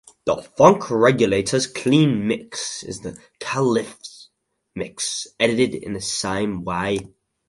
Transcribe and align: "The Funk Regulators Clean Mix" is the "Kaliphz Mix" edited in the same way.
"The 0.25 0.37
Funk 0.57 0.89
Regulators 0.89 1.67
Clean 1.67 2.27
Mix" 2.27 2.81
is 2.81 3.01
the 3.01 3.19
"Kaliphz 3.39 4.29
Mix" 4.75 5.27
edited 5.39 5.75
in 5.75 5.93
the 5.93 6.01
same 6.01 6.63
way. 6.63 7.09